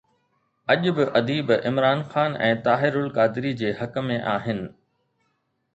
[0.71, 4.59] اڄ به اديب عمران خان ۽ طاهر القادري جي حق ۾ آهن.